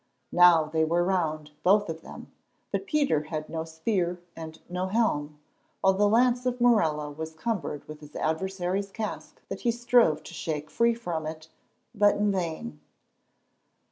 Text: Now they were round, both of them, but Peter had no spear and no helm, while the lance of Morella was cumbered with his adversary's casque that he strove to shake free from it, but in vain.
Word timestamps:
Now 0.31 0.63
they 0.65 0.83
were 0.83 1.03
round, 1.03 1.51
both 1.61 1.87
of 1.87 2.01
them, 2.01 2.31
but 2.71 2.87
Peter 2.87 3.21
had 3.25 3.47
no 3.49 3.63
spear 3.63 4.19
and 4.35 4.59
no 4.67 4.87
helm, 4.87 5.37
while 5.81 5.93
the 5.93 6.09
lance 6.09 6.47
of 6.47 6.59
Morella 6.59 7.11
was 7.11 7.35
cumbered 7.35 7.87
with 7.87 7.99
his 7.99 8.15
adversary's 8.15 8.89
casque 8.89 9.39
that 9.47 9.61
he 9.61 9.69
strove 9.69 10.23
to 10.23 10.33
shake 10.33 10.71
free 10.71 10.95
from 10.95 11.27
it, 11.27 11.49
but 11.93 12.15
in 12.15 12.31
vain. 12.31 12.79